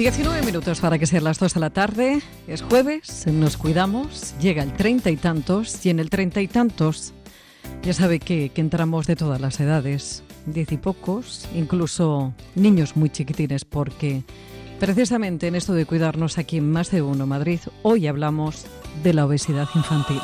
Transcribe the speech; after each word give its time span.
19 0.00 0.46
minutos 0.46 0.80
para 0.80 0.98
que 0.98 1.04
sean 1.04 1.24
las 1.24 1.38
2 1.38 1.52
de 1.52 1.60
la 1.60 1.68
tarde. 1.68 2.22
Es 2.46 2.62
jueves, 2.62 3.26
nos 3.26 3.58
cuidamos, 3.58 4.34
llega 4.40 4.62
el 4.62 4.72
treinta 4.72 5.10
y 5.10 5.18
tantos 5.18 5.84
y 5.84 5.90
en 5.90 6.00
el 6.00 6.08
treinta 6.08 6.40
y 6.40 6.48
tantos 6.48 7.12
ya 7.82 7.92
sabe 7.92 8.18
que, 8.18 8.48
que 8.48 8.62
entramos 8.62 9.06
de 9.06 9.14
todas 9.14 9.42
las 9.42 9.60
edades, 9.60 10.22
diez 10.46 10.72
y 10.72 10.78
pocos, 10.78 11.46
incluso 11.54 12.32
niños 12.54 12.96
muy 12.96 13.10
chiquitines, 13.10 13.66
porque 13.66 14.24
precisamente 14.78 15.48
en 15.48 15.54
esto 15.54 15.74
de 15.74 15.84
cuidarnos 15.84 16.38
aquí 16.38 16.56
en 16.56 16.72
Más 16.72 16.90
de 16.90 17.02
Uno 17.02 17.26
Madrid, 17.26 17.60
hoy 17.82 18.06
hablamos 18.06 18.64
de 19.04 19.12
la 19.12 19.26
obesidad 19.26 19.68
infantil. 19.74 20.22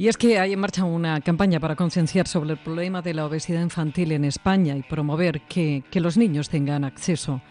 Y 0.00 0.08
es 0.08 0.16
que 0.16 0.38
hay 0.38 0.54
en 0.54 0.60
marcha 0.60 0.82
una 0.84 1.20
campaña 1.20 1.60
para 1.60 1.76
concienciar 1.76 2.26
sobre 2.26 2.52
el 2.52 2.56
problema 2.56 3.02
de 3.02 3.12
la 3.12 3.26
obesidad 3.26 3.60
infantil 3.60 4.12
en 4.12 4.24
España 4.24 4.74
y 4.74 4.80
promover 4.80 5.42
que, 5.42 5.84
los 5.92 6.16
niños 6.16 6.48
tengan 6.48 6.84
acceso 6.84 7.42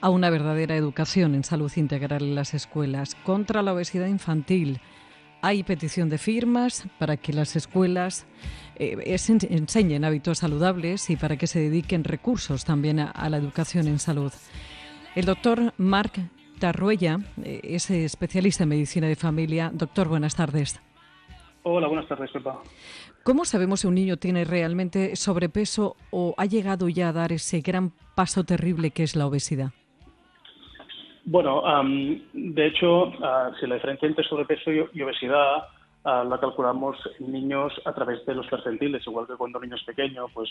a 0.00 0.10
una 0.10 0.30
verdadera 0.30 0.76
educación 0.76 1.34
en 1.34 1.42
salud 1.42 1.72
integral 1.74 2.22
en 2.22 2.36
las 2.36 2.54
escuelas. 2.54 3.16
Contra 3.24 3.60
la 3.60 3.72
obesidad 3.72 4.06
infantil 4.06 4.78
hay 5.42 5.64
petición 5.64 6.08
de 6.08 6.18
firmas 6.18 6.86
para 7.00 7.16
que 7.16 7.32
las 7.32 7.56
escuelas 7.56 8.26
eh, 8.76 9.16
enseñen 9.50 10.04
hábitos 10.04 10.38
saludables 10.38 11.10
y 11.10 11.16
para 11.16 11.36
que 11.36 11.48
se 11.48 11.58
dediquen 11.58 12.04
recursos 12.04 12.64
también 12.64 13.00
a, 13.00 13.28
la 13.28 13.36
educación 13.36 13.88
en 13.88 13.98
salud. 13.98 14.32
El 15.16 15.24
doctor 15.24 15.74
Marc 15.76 16.20
Tarruella 16.60 17.18
eh, 17.42 17.62
es 17.64 17.90
especialista 17.90 18.62
en 18.62 18.68
medicina 18.68 19.08
de 19.08 19.16
familia. 19.16 19.72
Doctor, 19.74 20.06
buenas 20.06 20.36
tardes. 20.36 20.78
Hola, 21.68 21.88
buenas 21.88 22.06
tardes, 22.06 22.30
Pepa. 22.30 22.62
¿Cómo 23.24 23.44
sabemos 23.44 23.80
si 23.80 23.88
un 23.88 23.96
niño 23.96 24.18
tiene 24.18 24.44
realmente 24.44 25.16
sobrepeso 25.16 25.96
o 26.12 26.32
ha 26.38 26.44
llegado 26.44 26.88
ya 26.88 27.08
a 27.08 27.12
dar 27.12 27.32
ese 27.32 27.60
gran 27.60 27.90
paso 28.14 28.44
terrible 28.44 28.92
que 28.92 29.02
es 29.02 29.16
la 29.16 29.26
obesidad? 29.26 29.70
Bueno, 31.24 31.64
de 32.32 32.66
hecho, 32.68 33.06
ah, 33.20 33.50
si 33.58 33.66
la 33.66 33.74
diferencia 33.74 34.06
entre 34.06 34.22
sobrepeso 34.28 34.70
y, 34.70 35.02
obesidad 35.02 35.66
ah, 36.04 36.22
la 36.22 36.38
calculamos 36.38 36.98
en 37.18 37.32
niños 37.32 37.72
a 37.84 37.92
través 37.92 38.24
de 38.26 38.36
los 38.36 38.46
percentiles, 38.46 39.04
igual 39.04 39.26
que 39.26 39.34
cuando 39.34 39.58
un 39.58 39.64
niño 39.64 39.74
es 39.74 39.82
pequeño, 39.82 40.26
pues 40.32 40.50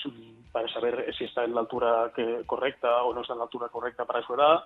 para 0.51 0.67
saber 0.67 1.15
si 1.17 1.23
está 1.23 1.45
en 1.45 1.55
la 1.55 1.61
altura 1.61 2.11
correcta 2.45 3.03
o 3.03 3.13
no 3.13 3.21
está 3.21 3.31
en 3.31 3.39
la 3.39 3.45
altura 3.45 3.69
correcta 3.69 4.03
para 4.03 4.21
su 4.27 4.33
edad, 4.33 4.65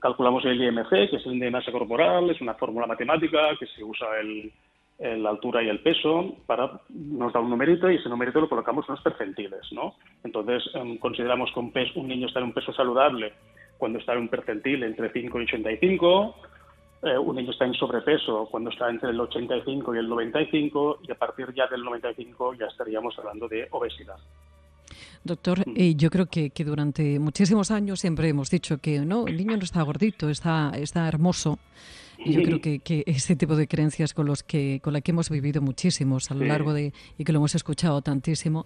calculamos 0.00 0.42
el 0.46 0.58
IMC, 0.58 0.88
que 0.88 1.16
es 1.16 1.26
el 1.26 1.38
de 1.38 1.50
masa 1.50 1.70
corporal, 1.70 2.30
es 2.30 2.40
una 2.40 2.54
fórmula 2.54 2.86
matemática 2.86 3.54
que 3.60 3.66
se 3.66 3.84
usa 3.84 4.06
el 4.20 4.50
la 5.02 5.30
altura 5.30 5.62
y 5.62 5.68
el 5.68 5.80
peso, 5.80 6.36
para, 6.46 6.80
nos 6.90 7.32
da 7.32 7.40
un 7.40 7.50
numerito 7.50 7.90
y 7.90 7.96
ese 7.96 8.08
numerito 8.08 8.40
lo 8.40 8.48
colocamos 8.48 8.88
en 8.88 8.94
los 8.94 9.02
percentiles, 9.02 9.60
¿no? 9.72 9.96
Entonces, 10.22 10.62
em, 10.74 10.96
consideramos 10.98 11.50
que 11.52 11.58
un, 11.58 11.72
peso, 11.72 11.98
un 12.00 12.08
niño 12.08 12.28
está 12.28 12.38
en 12.38 12.46
un 12.46 12.52
peso 12.52 12.72
saludable 12.72 13.32
cuando 13.78 13.98
está 13.98 14.12
en 14.12 14.20
un 14.20 14.28
percentil 14.28 14.84
entre 14.84 15.10
5 15.10 15.40
y 15.40 15.42
85, 15.42 16.36
eh, 17.02 17.18
un 17.18 17.34
niño 17.34 17.50
está 17.50 17.64
en 17.64 17.74
sobrepeso 17.74 18.46
cuando 18.48 18.70
está 18.70 18.88
entre 18.88 19.10
el 19.10 19.20
85 19.20 19.92
y 19.92 19.98
el 19.98 20.08
95 20.08 21.00
y 21.02 21.10
a 21.10 21.16
partir 21.16 21.52
ya 21.52 21.66
del 21.66 21.82
95 21.82 22.54
ya 22.54 22.66
estaríamos 22.66 23.18
hablando 23.18 23.48
de 23.48 23.66
obesidad. 23.72 24.18
Doctor, 25.24 25.66
mm. 25.66 25.74
eh, 25.76 25.94
yo 25.96 26.10
creo 26.10 26.26
que, 26.26 26.50
que, 26.50 26.64
durante 26.64 27.18
muchísimos 27.18 27.72
años 27.72 27.98
siempre 27.98 28.28
hemos 28.28 28.50
dicho 28.50 28.78
que 28.78 29.00
no, 29.00 29.26
el 29.26 29.36
niño 29.36 29.56
no 29.56 29.64
está 29.64 29.82
gordito, 29.82 30.28
está, 30.28 30.70
está 30.76 31.08
hermoso. 31.08 31.58
Yo 32.24 32.42
creo 32.42 32.60
que, 32.62 32.78
que, 32.80 33.04
ese 33.06 33.36
tipo 33.36 33.56
de 33.56 33.66
creencias 33.66 34.14
con 34.14 34.26
los 34.26 34.42
que 34.42 34.80
con 34.82 34.92
la 34.92 35.00
que 35.00 35.10
hemos 35.10 35.30
vivido 35.30 35.60
muchísimos 35.60 36.30
a 36.30 36.34
lo 36.34 36.44
largo 36.44 36.72
de 36.72 36.92
y 37.18 37.24
que 37.24 37.32
lo 37.32 37.38
hemos 37.38 37.54
escuchado 37.54 38.02
tantísimo, 38.02 38.64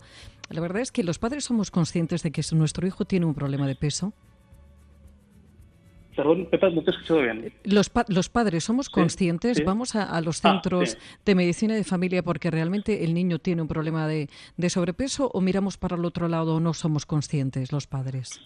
la 0.50 0.60
verdad 0.60 0.82
es 0.82 0.92
que 0.92 1.02
los 1.02 1.18
padres 1.18 1.44
somos 1.44 1.70
conscientes 1.70 2.22
de 2.22 2.30
que 2.30 2.42
nuestro 2.52 2.86
hijo 2.86 3.04
tiene 3.04 3.26
un 3.26 3.34
problema 3.34 3.66
de 3.66 3.74
peso. 3.74 4.12
Perdón, 6.16 6.46
Pepa, 6.50 6.70
no 6.70 6.82
te 6.82 6.90
he 6.90 6.94
escuchado 6.94 7.20
bien. 7.20 7.52
Los, 7.64 7.92
los 8.08 8.28
padres 8.30 8.64
somos 8.64 8.88
conscientes, 8.88 9.62
vamos 9.62 9.94
a, 9.94 10.18
los 10.22 10.42
ah, 10.44 10.52
centros 10.52 10.96
de 11.26 11.34
medicina 11.34 11.74
de 11.74 11.84
familia 11.84 12.22
porque 12.22 12.50
realmente 12.50 13.04
el 13.04 13.12
niño 13.12 13.38
tiene 13.38 13.60
un 13.60 13.68
problema 13.68 14.08
de, 14.08 14.30
de 14.56 14.70
sobrepeso 14.70 15.30
o 15.32 15.42
miramos 15.42 15.76
para 15.76 15.96
el 15.96 16.04
otro 16.06 16.28
lado 16.28 16.56
o 16.56 16.60
no 16.60 16.72
somos 16.72 17.04
conscientes 17.04 17.70
los 17.70 17.86
padres. 17.86 18.40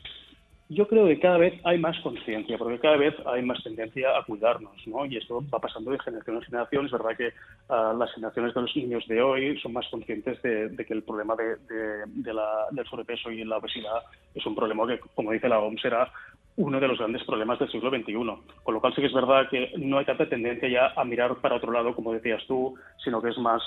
Yo 0.73 0.87
creo 0.87 1.05
que 1.09 1.19
cada 1.19 1.37
vez 1.37 1.61
hay 1.65 1.79
más 1.79 1.99
conciencia, 1.99 2.57
porque 2.57 2.79
cada 2.79 2.97
vez 2.97 3.13
hay 3.27 3.43
más 3.43 3.61
tendencia 3.65 4.17
a 4.17 4.23
cuidarnos, 4.23 4.71
¿no? 4.87 5.05
Y 5.05 5.17
esto 5.17 5.43
va 5.53 5.59
pasando 5.59 5.91
de 5.91 5.99
generación 5.99 6.37
en 6.37 6.43
generación. 6.43 6.87
Es 6.87 6.93
verdad 6.93 7.17
que 7.17 7.33
ah, 7.69 7.93
las 7.99 8.13
generaciones 8.15 8.55
de 8.55 8.61
los 8.61 8.77
niños 8.77 9.05
de 9.09 9.21
hoy 9.21 9.59
son 9.59 9.73
más 9.73 9.89
conscientes 9.89 10.41
de, 10.43 10.85
que 10.87 10.95
el 10.95 11.03
problema 11.03 11.35
de, 11.35 11.57
del 12.15 12.87
sobrepeso 12.89 13.33
y 13.33 13.43
la 13.43 13.57
obesidad 13.57 14.01
es 14.33 14.47
un 14.47 14.55
problema 14.55 14.87
que, 14.87 15.01
como 15.17 15.33
dice 15.33 15.49
la 15.49 15.59
OMS, 15.59 15.83
será 15.83 16.09
uno 16.57 16.81
de 16.81 16.89
los 16.89 16.99
grandes 16.99 17.25
problemas 17.25 17.59
del 17.59 17.71
siglo 17.71 17.91
XXI. 17.91 18.15
Con 18.63 18.75
lo 18.75 18.81
cual 18.81 18.95
sí 18.95 19.01
que 19.01 19.07
es 19.07 19.15
verdad 19.15 19.49
que 19.49 19.73
no 19.79 19.99
hay 19.99 20.05
tanta 20.05 20.29
tendencia 20.29 20.69
ya 20.69 20.93
a 20.97 21.05
mirar 21.05 21.37
para 21.37 21.57
otro 21.57 21.73
lado, 21.73 21.95
como 21.95 22.13
decías 22.13 22.43
tú, 22.47 22.75
sino 23.03 23.23
que 23.23 23.31
es 23.31 23.39
más 23.39 23.63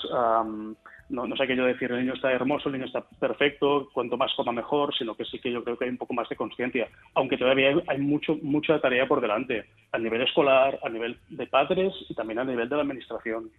no, 1.08 1.26
no 1.26 1.36
sé 1.36 1.44
aquello 1.44 1.64
de 1.64 1.74
decir 1.74 1.90
el 1.90 2.00
niño 2.00 2.14
está 2.14 2.32
hermoso, 2.32 2.68
el 2.68 2.74
niño 2.74 2.86
está 2.86 3.02
perfecto, 3.02 3.88
cuanto 3.92 4.16
más 4.16 4.32
coma 4.34 4.52
mejor, 4.52 4.94
sino 4.94 5.14
que 5.14 5.24
sí 5.24 5.38
que 5.38 5.52
yo 5.52 5.62
creo 5.62 5.76
que 5.76 5.84
hay 5.84 5.90
un 5.90 5.98
poco 5.98 6.14
más 6.14 6.28
de 6.28 6.36
conciencia, 6.36 6.88
aunque 7.14 7.36
todavía 7.36 7.74
hay, 7.86 7.98
mucho, 7.98 8.36
mucha 8.42 8.80
tarea 8.80 9.06
por 9.06 9.20
delante, 9.20 9.66
a 9.92 9.98
nivel 9.98 10.22
escolar, 10.22 10.78
a 10.82 10.88
nivel 10.88 11.18
de 11.28 11.46
padres 11.46 11.92
y 12.08 12.14
también 12.14 12.38
a 12.38 12.44
nivel 12.44 12.68
de 12.68 12.76
la 12.76 12.82
administración. 12.82 13.50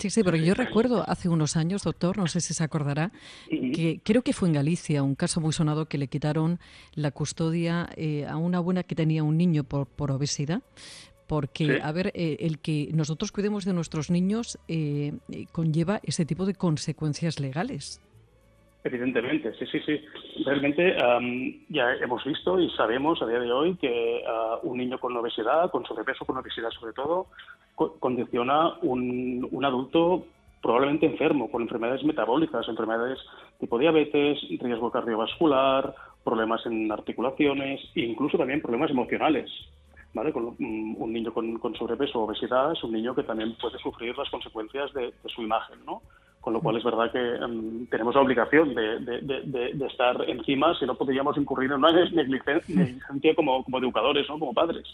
Sí, 0.00 0.08
sí, 0.08 0.24
pero 0.24 0.36
yo 0.38 0.54
recuerdo 0.54 1.04
hace 1.06 1.28
unos 1.28 1.56
años, 1.56 1.82
doctor, 1.82 2.16
no 2.16 2.26
sé 2.26 2.40
si 2.40 2.54
se 2.54 2.64
acordará, 2.64 3.12
que 3.48 4.00
creo 4.02 4.22
que 4.22 4.32
fue 4.32 4.48
en 4.48 4.54
Galicia 4.54 5.02
un 5.02 5.14
caso 5.14 5.42
muy 5.42 5.52
sonado 5.52 5.86
que 5.86 5.98
le 5.98 6.08
quitaron 6.08 6.58
la 6.94 7.10
custodia 7.10 7.88
eh, 7.96 8.24
a 8.26 8.38
una 8.38 8.60
buena 8.60 8.82
que 8.82 8.94
tenía 8.94 9.22
un 9.22 9.36
niño 9.36 9.62
por, 9.64 9.86
por 9.86 10.10
obesidad 10.10 10.62
porque, 11.30 11.78
a 11.80 11.92
ver, 11.92 12.10
eh, 12.16 12.38
el 12.40 12.58
que 12.58 12.88
nosotros 12.92 13.30
cuidemos 13.30 13.64
de 13.64 13.72
nuestros 13.72 14.10
niños 14.10 14.58
eh, 14.66 15.12
eh, 15.30 15.46
conlleva 15.52 16.00
ese 16.02 16.26
tipo 16.26 16.44
de 16.44 16.54
consecuencias 16.54 17.38
legales. 17.38 18.00
Evidentemente, 18.82 19.52
sí, 19.58 19.66
sí, 19.66 19.80
sí. 19.80 20.00
Realmente 20.44 20.96
ya 21.68 21.92
hemos 22.00 22.24
visto 22.24 22.58
y 22.58 22.70
sabemos 22.70 23.20
a 23.20 23.26
día 23.26 23.38
de 23.38 23.52
hoy 23.52 23.76
que 23.76 24.22
ah, 24.26 24.58
un 24.62 24.78
niño 24.78 24.98
con 24.98 25.14
obesidad, 25.16 25.70
con 25.70 25.84
sobrepeso, 25.84 26.24
con 26.24 26.38
obesidad 26.38 26.70
sobre 26.70 26.94
todo, 26.94 27.26
condiciona 27.74 28.78
un, 28.80 29.46
un 29.50 29.64
adulto 29.64 30.24
probablemente 30.62 31.06
enfermo, 31.06 31.50
con 31.50 31.62
enfermedades 31.62 32.04
metabólicas, 32.04 32.68
enfermedades 32.68 33.18
tipo 33.58 33.78
diabetes, 33.78 34.38
riesgo 34.60 34.90
cardiovascular, 34.90 35.94
problemas 36.24 36.64
en 36.66 36.90
articulaciones 36.90 37.80
e 37.94 38.00
incluso 38.00 38.38
también 38.38 38.62
problemas 38.62 38.90
emocionales. 38.90 39.50
¿vale? 40.12 40.32
Con, 40.32 40.56
mm, 40.58 40.96
un 41.00 41.12
niño 41.12 41.32
con, 41.32 41.74
sobrepeso 41.76 42.20
o 42.20 42.24
obesidad 42.24 42.72
es 42.72 42.82
un 42.82 42.92
niño 42.92 43.14
que 43.14 43.22
también 43.22 43.54
puede 43.60 43.78
sufrir 43.78 44.16
las 44.16 44.28
consecuencias 44.30 44.92
de, 44.92 45.12
de 45.22 45.28
su 45.28 45.42
imagen, 45.42 45.84
¿no? 45.86 46.02
Con 46.40 46.54
lo 46.54 46.60
cual 46.60 46.76
es 46.76 46.84
verdad 46.84 47.12
que 47.12 47.18
em, 47.18 47.86
tenemos 47.86 48.14
la 48.14 48.22
obligación 48.22 48.74
de, 48.74 49.86
estar 49.86 50.24
encima, 50.28 50.74
si 50.78 50.86
no 50.86 50.94
podríamos 50.94 51.36
incurrir 51.36 51.70
en 51.70 51.78
una 51.78 51.92
negligencia 52.12 53.34
como, 53.34 53.62
como 53.62 53.78
educadores, 53.78 54.28
¿no? 54.28 54.38
como 54.38 54.54
padres. 54.54 54.86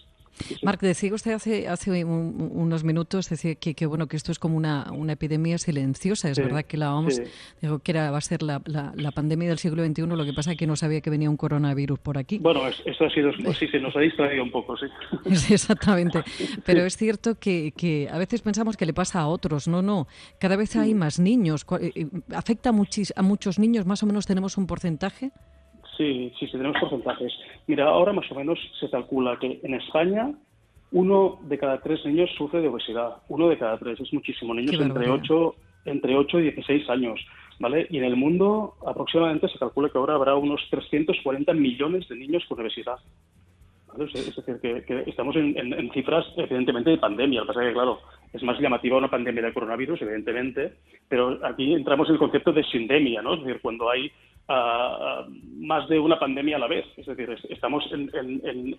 Marc, 0.62 0.80
decía 0.80 1.14
usted 1.14 1.32
hace, 1.32 1.68
hace 1.68 2.04
unos 2.04 2.84
minutos 2.84 3.28
decía 3.28 3.54
que, 3.54 3.74
que, 3.74 3.86
bueno 3.86 4.06
que 4.06 4.16
esto 4.16 4.32
es 4.32 4.38
como 4.38 4.56
una, 4.56 4.90
una 4.92 5.14
epidemia 5.14 5.58
silenciosa. 5.58 6.30
Es 6.30 6.38
verdad 6.38 6.64
que 6.64 6.76
la 6.76 6.94
OMS 6.94 7.22
dijo 7.60 7.78
que 7.80 7.92
era, 7.92 8.10
va 8.10 8.18
a 8.18 8.20
ser 8.20 8.42
la, 8.42 8.62
la, 8.64 9.10
pandemia 9.12 9.48
del 9.48 9.58
siglo 9.58 9.84
XXI, 9.84 10.02
lo 10.02 10.24
que 10.24 10.32
pasa 10.32 10.52
es 10.52 10.58
que 10.58 10.66
no 10.66 10.76
sabía 10.76 11.00
que 11.00 11.10
venía 11.10 11.30
un 11.30 11.36
coronavirus 11.36 11.98
por 11.98 12.18
aquí. 12.18 12.38
Bueno, 12.38 12.66
esto 12.68 13.04
ha 13.04 13.10
sido, 13.10 13.32
sí, 13.32 13.66
sí, 13.68 13.78
nos 13.78 13.96
ha 13.96 14.00
distraído 14.00 14.42
un 14.42 14.50
poco, 14.50 14.76
sí. 14.76 14.86
Exactamente. 15.52 16.22
Pero 16.64 16.84
es 16.84 16.96
cierto 16.96 17.36
que, 17.36 17.72
que 17.76 18.08
a 18.10 18.18
veces 18.18 18.42
pensamos 18.42 18.76
que 18.76 18.84
le 18.84 18.92
pasa 18.92 19.20
a 19.20 19.28
otros. 19.28 19.68
No, 19.68 19.82
no. 19.82 20.06
Cada 20.38 20.56
vez 20.56 20.76
hay 20.76 20.94
más 20.94 21.18
niños 21.18 21.66
eh, 21.80 21.92
eh, 21.94 22.06
¿Afecta 22.34 22.70
a, 22.70 23.22
muchos 23.22 23.58
niños? 23.58 23.86
¿Más 23.86 24.02
o 24.02 24.06
menos 24.06 24.26
tenemos 24.26 24.56
un 24.56 24.66
porcentaje? 24.66 25.32
Sí, 25.96 26.32
sí, 26.38 26.46
sí, 26.46 26.52
tenemos 26.52 26.78
porcentajes. 26.80 27.32
Mira, 27.66 27.86
ahora 27.86 28.12
más 28.12 28.30
o 28.30 28.34
menos 28.34 28.58
se 28.78 28.90
calcula 28.90 29.38
que 29.38 29.60
en 29.62 29.74
España 29.74 30.32
uno 30.92 31.38
de 31.42 31.58
cada 31.58 31.80
tres 31.80 32.04
niños 32.04 32.30
sufre 32.36 32.60
de 32.60 32.68
obesidad. 32.68 33.16
Uno 33.28 33.48
de 33.48 33.58
cada 33.58 33.78
tres, 33.78 34.00
es 34.00 34.12
muchísimo. 34.12 34.54
Niños 34.54 34.80
entre 34.80 35.10
8, 35.10 35.54
entre 35.86 36.16
8 36.16 36.40
y 36.40 36.42
16 36.44 36.90
años. 36.90 37.20
¿Vale? 37.58 37.86
Y 37.88 37.96
en 37.96 38.04
el 38.04 38.16
mundo 38.16 38.74
aproximadamente 38.86 39.48
se 39.48 39.58
calcula 39.58 39.88
que 39.88 39.96
ahora 39.96 40.14
habrá 40.14 40.36
unos 40.36 40.60
340 40.70 41.54
millones 41.54 42.06
de 42.08 42.16
niños 42.16 42.44
con 42.46 42.60
obesidad. 42.60 42.98
Es 43.98 44.36
decir, 44.36 44.60
que, 44.60 45.04
estamos 45.06 45.34
en, 45.36 45.90
cifras, 45.94 46.26
evidentemente, 46.36 46.90
de 46.90 46.98
pandemia. 46.98 47.40
Lo 47.40 47.46
que 47.46 47.52
pasa 47.54 47.62
es 47.62 47.68
que, 47.68 47.74
claro, 47.74 48.00
es 48.32 48.42
más 48.42 48.60
llamativa 48.60 48.98
una 48.98 49.10
pandemia 49.10 49.42
de 49.42 49.54
coronavirus, 49.54 50.02
evidentemente, 50.02 50.74
pero 51.08 51.38
aquí 51.46 51.72
entramos 51.72 52.06
en 52.08 52.14
el 52.14 52.18
concepto 52.18 52.52
de 52.52 52.64
sindemia, 52.64 53.22
¿no? 53.22 53.34
Es 53.34 53.40
decir, 53.44 53.60
cuando 53.62 53.88
hay 53.88 54.12
más 54.48 55.88
de 55.88 55.98
una 55.98 56.18
pandemia 56.18 56.56
a 56.56 56.60
la 56.60 56.68
vez. 56.68 56.86
Es 56.96 57.06
decir, 57.06 57.36
estamos 57.48 57.84
en, 57.92 58.76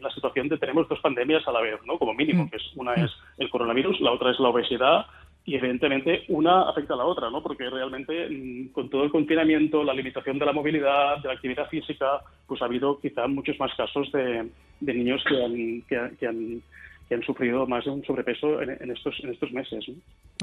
la 0.00 0.10
situación 0.10 0.48
de 0.48 0.58
tenemos 0.58 0.88
dos 0.88 1.00
pandemias 1.00 1.46
a 1.48 1.52
la 1.52 1.60
vez, 1.60 1.80
¿no? 1.86 1.98
Como 1.98 2.14
mínimo, 2.14 2.44
mm. 2.44 2.50
que 2.50 2.56
es 2.56 2.70
una 2.76 2.94
es 2.94 3.10
el 3.38 3.50
coronavirus, 3.50 4.00
la 4.00 4.12
otra 4.12 4.30
es 4.30 4.40
la 4.40 4.48
obesidad 4.48 5.06
y 5.44 5.54
evidentemente 5.54 6.24
una 6.28 6.68
afecta 6.68 6.94
a 6.94 6.96
la 6.96 7.04
otra, 7.04 7.30
¿no? 7.30 7.42
Porque 7.42 7.70
realmente 7.70 8.28
mm, 8.28 8.72
con 8.72 8.90
todo 8.90 9.04
el 9.04 9.10
confinamiento, 9.10 9.84
la 9.84 9.94
limitación 9.94 10.38
de 10.38 10.46
la 10.46 10.52
movilidad, 10.52 11.18
de 11.22 11.28
la 11.28 11.34
actividad 11.34 11.68
física, 11.68 12.20
pues 12.46 12.60
ha 12.60 12.66
habido 12.66 13.00
quizá 13.00 13.26
muchos 13.26 13.58
más 13.58 13.74
casos 13.74 14.10
de, 14.12 14.50
niños 14.80 15.24
que 15.26 15.44
han, 15.44 15.82
que 16.18 16.26
han 16.26 16.62
que 17.08 17.14
han 17.14 17.22
sufrido 17.22 17.66
más 17.66 17.84
de 17.84 17.90
un 17.90 18.04
sobrepeso 18.04 18.60
en, 18.60 18.90
estos, 18.90 19.14
en 19.22 19.30
estos 19.30 19.52
meses. 19.52 19.84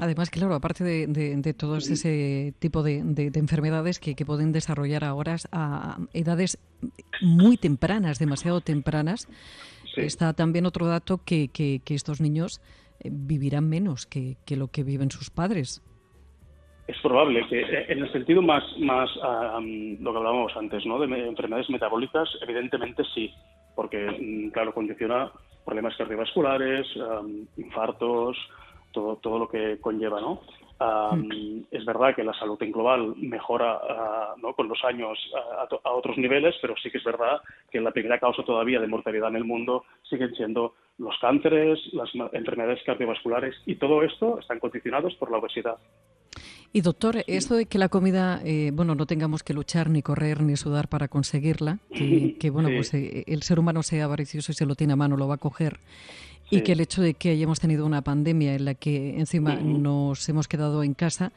Además, 0.00 0.30
claro, 0.30 0.54
aparte 0.54 0.82
de, 0.82 1.06
de, 1.06 1.54
todo 1.54 1.76
ese 1.76 2.54
tipo 2.58 2.82
de, 2.82 2.98
enfermedades 3.34 3.98
que, 3.98 4.14
pueden 4.24 4.52
desarrollar 4.52 5.04
ahora 5.04 5.36
a 5.52 5.98
edades 6.14 6.58
muy 7.20 7.58
tempranas, 7.58 8.18
demasiado 8.18 8.62
tempranas, 8.62 9.28
está 9.96 10.32
también 10.32 10.64
otro 10.64 10.86
dato 10.86 11.20
que, 11.24 11.48
que, 11.48 11.80
estos 11.94 12.20
niños 12.20 12.62
eh, 13.00 13.10
vivirán 13.12 13.68
menos 13.68 14.06
que, 14.06 14.36
lo 14.56 14.68
que 14.68 14.82
viven 14.82 15.10
sus 15.10 15.30
padres. 15.30 15.82
Es 16.86 16.96
probable 17.02 17.46
que 17.48 17.60
eh, 17.60 17.86
en 17.88 18.02
el 18.02 18.12
sentido 18.12 18.40
más, 18.40 18.64
más 18.78 19.10
lo 19.16 20.12
que 20.12 20.18
hablábamos 20.18 20.56
antes, 20.56 20.84
¿no? 20.86 20.98
de 20.98 21.28
enfermedades 21.28 21.68
metabólicas, 21.68 22.28
evidentemente 22.42 23.02
sí, 23.14 23.30
porque, 23.74 24.06
mm, 24.06 24.50
claro, 24.50 24.72
condiciona 24.72 25.30
problemas 25.64 25.96
cardiovasculares, 25.96 26.86
infartos, 27.56 28.36
todo, 28.92 29.16
todo 29.16 29.38
lo 29.38 29.48
que 29.48 29.78
conlleva, 29.80 30.20
¿no? 30.20 30.40
Mm. 30.80 31.62
Es 31.70 31.84
verdad 31.84 32.14
que 32.14 32.24
la 32.24 32.34
salud 32.34 32.60
en 32.62 32.72
global 32.72 33.14
mejora 33.16 33.80
¿no? 34.42 34.54
con 34.54 34.68
los 34.68 34.82
años 34.84 35.18
a, 35.84 35.92
otros 35.92 36.18
niveles, 36.18 36.54
pero 36.60 36.74
sí 36.82 36.90
que 36.90 36.98
es 36.98 37.04
verdad 37.04 37.40
que 37.70 37.80
la 37.80 37.92
primera 37.92 38.18
causa 38.18 38.42
todavía 38.42 38.80
de 38.80 38.86
mortalidad 38.86 39.28
en 39.28 39.36
el 39.36 39.44
mundo 39.44 39.84
siguen 40.02 40.34
siendo 40.34 40.74
los 40.98 41.16
cánceres, 41.20 41.78
las 41.92 42.10
enfermedades 42.32 42.82
cardiovasculares 42.84 43.54
y 43.66 43.76
todo 43.76 44.02
esto 44.02 44.38
están 44.40 44.58
condicionados 44.58 45.14
por 45.14 45.30
la 45.30 45.38
obesidad. 45.38 45.76
Y 46.76 46.80
doctor, 46.80 47.22
esto 47.28 47.54
de 47.54 47.66
que 47.66 47.78
la 47.78 47.88
comida, 47.88 48.40
eh, 48.44 48.72
bueno, 48.74 48.96
no 48.96 49.06
tengamos 49.06 49.44
que 49.44 49.54
luchar 49.54 49.88
ni 49.90 50.02
correr 50.02 50.42
ni 50.42 50.56
sudar 50.56 50.88
para 50.88 51.06
conseguirla, 51.06 51.78
que, 51.92 52.50
bueno, 52.52 52.68
pues 52.74 52.92
eh, 52.94 53.22
el 53.28 53.44
ser 53.44 53.60
humano 53.60 53.84
sea 53.84 54.06
avaricioso 54.06 54.50
y 54.50 54.56
se 54.56 54.66
lo 54.66 54.74
tiene 54.74 54.94
a 54.94 54.96
mano, 54.96 55.16
lo 55.16 55.28
va 55.28 55.36
a 55.36 55.38
coger. 55.38 55.78
Y 56.50 56.62
que 56.62 56.72
el 56.72 56.80
hecho 56.80 57.00
de 57.00 57.14
que 57.14 57.30
hayamos 57.30 57.60
tenido 57.60 57.86
una 57.86 58.02
pandemia 58.02 58.56
en 58.56 58.64
la 58.64 58.74
que 58.74 59.20
encima 59.20 59.54
nos 59.54 60.28
hemos 60.28 60.48
quedado 60.48 60.82
en 60.82 60.94
casa, 60.94 61.30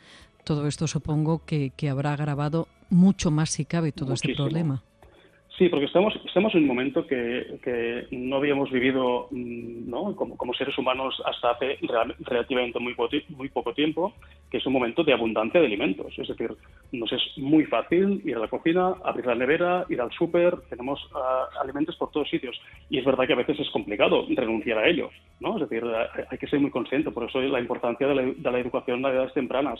todo 0.44 0.68
esto 0.68 0.88
supongo 0.88 1.44
que, 1.46 1.72
habrá 1.88 2.14
agravado 2.14 2.68
mucho 2.90 3.30
más 3.30 3.52
si 3.52 3.64
cabe 3.64 3.92
todo 3.92 4.16
este 4.16 4.34
problema. 4.34 4.82
Sí, 5.58 5.70
porque 5.70 5.88
estamos, 5.88 6.14
estamos 6.24 6.54
en 6.54 6.62
un 6.62 6.68
momento 6.68 7.08
que, 7.08 8.06
no 8.12 8.36
habíamos 8.36 8.70
vivido 8.70 9.28
mm, 9.32 9.90
¿no? 9.90 10.16
como, 10.16 10.38
como, 10.38 10.54
seres 10.54 10.78
humanos 10.78 11.20
hasta 11.26 11.52
hace 11.52 11.80
relativamente 12.20 12.78
muy, 12.78 12.96
muy 13.30 13.50
poco 13.50 13.74
tiempo, 13.74 14.14
que 14.52 14.58
es 14.58 14.66
un 14.68 14.74
momento 14.74 15.04
de 15.04 15.14
abundancia 15.14 15.60
de 15.60 15.66
alimentos. 15.66 16.14
Es 16.16 16.28
decir, 16.28 16.56
nos 16.92 17.12
es 17.12 17.22
muy 17.38 17.66
fácil 17.66 18.22
ir 18.24 18.36
a 18.36 18.42
la 18.42 18.50
cocina, 18.50 18.94
abrir 19.04 19.26
la 19.26 19.34
nevera, 19.34 19.86
ir 19.90 20.00
al 20.00 20.12
súper, 20.12 20.58
tenemos 20.70 21.00
ah, 21.16 21.48
alimentos 21.60 21.96
por 21.96 22.12
todos 22.12 22.30
sitios. 22.30 22.56
Y 22.92 23.00
es 23.00 23.06
verdad 23.06 23.26
que 23.26 23.34
a 23.34 23.38
veces 23.38 23.60
es 23.60 23.70
complicado 23.72 24.28
renunciar 24.30 24.78
a 24.78 24.88
ellos. 24.88 25.12
¿no? 25.40 25.56
Es 25.56 25.68
decir, 25.68 25.84
hay 26.30 26.38
que 26.38 26.48
ser 26.48 26.60
muy 26.60 26.70
consciente, 26.70 27.10
por 27.10 27.28
eso 27.28 27.42
la 27.42 27.60
importancia 27.60 28.08
de 28.08 28.14
la, 28.14 28.22
de 28.22 28.52
la 28.52 28.60
educación 28.60 29.04
a 29.04 29.10
edades 29.10 29.34
tempranas. 29.34 29.80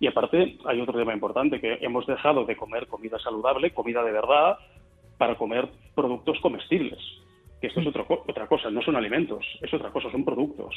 Y 0.00 0.06
aparte, 0.06 0.56
hay 0.64 0.80
otro 0.80 0.98
tema 0.98 1.12
importante, 1.12 1.60
que 1.60 1.78
hemos 1.82 2.06
dejado 2.06 2.46
de 2.46 2.56
comer 2.56 2.86
comida 2.86 3.18
saludable, 3.18 3.72
comida 3.72 4.02
de 4.02 4.12
verdad, 4.12 4.58
para 5.18 5.36
comer 5.36 5.68
productos 5.94 6.38
comestibles. 6.40 6.98
Que 7.60 7.66
esto 7.66 7.80
es 7.80 7.86
mm. 7.86 7.88
otro, 7.88 8.06
otra 8.26 8.46
cosa, 8.46 8.70
no 8.70 8.80
son 8.82 8.96
alimentos, 8.96 9.44
es 9.60 9.74
otra 9.74 9.90
cosa, 9.90 10.10
son 10.10 10.24
productos. 10.24 10.74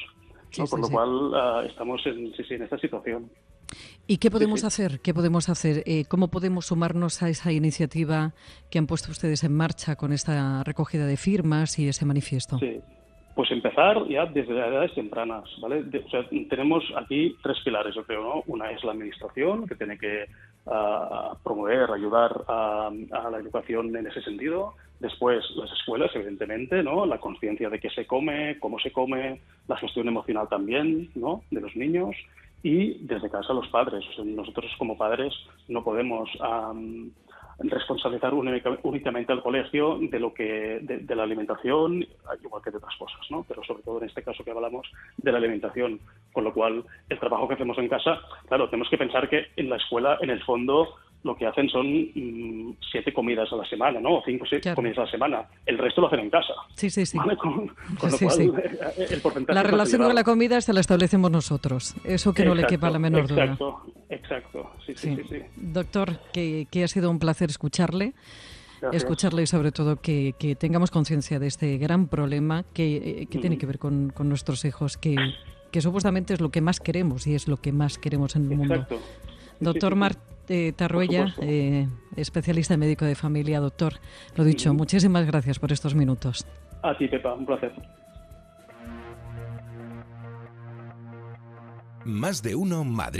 Por 0.70 0.82
lo 0.82 0.90
cual 0.90 1.32
ah, 1.34 1.64
estamos 1.66 2.06
en, 2.06 2.34
en 2.38 2.64
esta 2.64 2.78
situación. 2.80 3.30
¿Y 4.08 4.18
qué 4.18 4.30
podemos 4.30 4.64
hacer? 4.66 5.00
¿Qué 5.02 5.14
podemos 5.14 5.48
hacer? 5.48 5.84
Eh, 5.86 6.04
¿Cómo 6.10 6.30
podemos 6.30 6.66
sumarnos 6.66 7.24
a 7.24 7.30
esa 7.30 7.52
iniciativa 7.54 8.34
que 8.70 8.80
han 8.80 8.88
puesto 8.88 9.12
ustedes 9.12 9.44
en 9.44 9.56
marcha 9.56 9.96
con 9.96 10.12
esta 10.12 10.64
recogida 10.64 11.06
de 11.06 11.16
firmas 11.16 11.80
y 11.80 11.88
ese 11.88 12.06
manifiesto? 12.06 12.58
Sí, 12.58 12.82
pues 13.36 13.50
empezar 13.52 14.06
ya 14.10 14.26
desde 14.26 14.54
edades 14.54 14.94
tempranas, 14.94 15.46
¿vale? 15.62 15.86
o 16.06 16.10
sea, 16.10 16.28
tenemos 16.50 16.84
aquí 16.98 17.36
tres 17.42 17.58
pilares, 17.64 17.96
yo 17.96 18.04
creo, 18.04 18.22
¿no? 18.22 18.44
Una 18.48 18.72
es 18.72 18.84
la 18.84 18.92
administración, 18.92 19.68
que 19.68 19.76
tiene 19.76 19.98
que 19.98 20.26
uh, 20.66 21.36
promover, 21.44 21.92
ayudar 21.92 22.44
a, 22.48 22.92
la 23.32 23.38
educación 23.38 23.96
en 23.96 24.08
ese 24.08 24.22
sentido. 24.22 24.76
Después, 25.00 25.44
las 25.56 25.72
escuelas, 25.72 26.12
evidentemente, 26.14 26.84
¿no? 26.84 27.06
La 27.06 27.20
conciencia 27.20 27.70
de 27.70 27.80
qué 27.80 27.90
se 27.90 28.06
come, 28.06 28.60
cómo 28.60 28.80
se 28.80 28.92
come, 28.92 29.42
la 29.68 29.78
gestión 29.78 30.08
emocional 30.08 30.48
también, 30.48 31.10
¿no? 31.16 31.44
De 31.50 31.62
los 31.62 31.76
niños. 31.76 32.16
Y 32.64 33.00
desde 33.06 33.32
casa 33.32 33.54
los 33.54 33.68
padres. 33.70 34.06
Nosotros 34.24 34.72
como 34.78 34.98
padres 34.98 35.34
no 35.68 35.84
podemos 35.84 36.30
responsabilizar 37.60 38.34
únicamente 38.34 39.32
al 39.32 39.44
colegio 39.44 39.98
de 40.00 40.20
lo 40.20 40.34
que 40.34 40.80
de, 40.82 41.16
la 41.16 41.24
alimentación 41.24 42.06
igual 42.44 42.62
que 42.64 42.72
de 42.72 42.78
otras 42.78 42.96
cosas 42.98 43.20
no 43.30 43.46
pero 43.48 43.64
sobre 43.64 43.84
todo 43.84 44.00
en 44.00 44.08
este 44.08 44.24
caso 44.24 44.44
que 44.44 44.52
hablamos 44.52 44.88
de 45.18 45.32
la 45.32 45.38
alimentación 45.38 46.00
con 46.32 46.44
lo 46.44 46.54
cual 46.54 46.84
el 47.10 47.20
trabajo 47.20 47.48
que 47.48 47.56
hacemos 47.56 47.78
en 47.78 47.90
casa 47.90 48.20
claro 48.48 48.70
tenemos 48.70 48.90
que 48.90 48.98
pensar 48.98 49.30
que 49.30 49.48
en 49.56 49.70
la 49.70 49.78
escuela 49.78 50.18
en 50.22 50.30
el 50.30 50.42
fondo 50.44 50.96
lo 51.24 51.36
que 51.36 51.46
hacen 51.46 51.70
son 51.70 51.88
mm, 51.88 52.78
siete 52.92 53.14
comidas 53.14 53.52
a 53.52 53.56
la 53.56 53.66
semana, 53.66 54.00
¿no? 54.00 54.18
O 54.18 54.24
cinco 54.26 54.46
siete 54.48 54.74
comidas 54.74 54.98
a 55.00 55.02
la 55.02 55.12
semana. 55.12 55.46
El 55.66 55.78
resto 55.78 56.02
lo 56.02 56.08
hacen 56.08 56.22
en 56.22 56.30
casa. 56.30 56.54
Sí, 56.76 56.90
sí, 56.90 57.06
sí. 57.06 57.18
Con, 57.18 57.28
lo 57.28 58.18
cual, 58.18 58.64
el 58.98 59.22
porcentaje... 59.22 59.54
La 59.54 59.64
relación 59.64 60.02
con 60.02 60.16
la 60.16 60.24
comida 60.24 60.62
se 60.62 60.74
la 60.74 60.80
establecemos 60.80 61.30
nosotros. 61.30 61.96
Eso 62.04 62.34
que 62.34 62.44
no 62.44 62.56
le 62.56 62.66
quepa 62.66 62.90
la 62.90 63.00
menor 63.00 63.28
duda. 63.28 63.58
Exacto. 64.32 64.72
Sí, 64.86 64.94
sí, 64.96 65.18
sí. 65.30 65.42
Doctor, 65.58 66.20
que, 66.32 66.68
que, 66.72 66.84
ha 66.84 66.88
sido 66.88 67.10
un 67.10 67.20
placer 67.20 67.50
escucharle. 67.50 68.14
Escucharle 68.92 69.44
y 69.44 69.48
sobre 69.48 69.72
todo 69.72 69.98
que, 69.98 70.34
que 70.40 70.56
tengamos 70.56 70.90
conciencia 70.90 71.38
de 71.38 71.46
este 71.46 71.78
gran 71.78 72.08
problema 72.08 72.66
que, 72.74 72.96
eh, 72.96 73.28
que 73.28 73.38
tiene 73.38 73.60
que 73.60 73.68
ver 73.68 73.78
con, 73.78 74.10
con 74.10 74.28
nuestros 74.28 74.66
hijos, 74.66 74.98
que, 74.98 75.16
que 75.72 75.82
supuestamente 75.82 76.34
es 76.34 76.42
lo 76.42 76.50
que 76.50 76.62
más 76.62 76.80
queremos 76.80 77.28
y 77.28 77.36
es 77.36 77.48
lo 77.48 77.58
que 77.58 77.72
más 77.72 78.00
queremos 78.00 78.36
en 78.36 78.52
el 78.52 78.58
mundo. 78.58 78.88
Doctor 79.60 79.96
Martín 79.96 80.24
eh, 80.50 80.74
Tarruella, 80.76 81.36
eh, 81.42 81.88
especialista 82.16 82.74
en 82.74 82.80
médico 82.80 83.06
de 83.06 83.14
familia, 83.14 83.60
doctor. 83.60 83.94
Lo 84.36 84.44
dicho, 84.44 84.74
muchísimas 84.74 85.28
gracias 85.28 85.60
por 85.60 85.72
estos 85.72 85.94
minutos. 85.94 86.48
A 86.82 86.98
ti, 86.98 87.08
Pepa, 87.08 87.36
un 87.36 87.46
placer. 87.46 87.72
Más 92.06 92.42
de 92.42 92.56
uno, 92.56 92.84
Madrid. 92.84 93.20